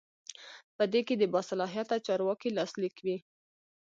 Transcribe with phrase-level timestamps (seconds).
[0.75, 3.17] په دې کې د باصلاحیته چارواکي لاسلیک وي.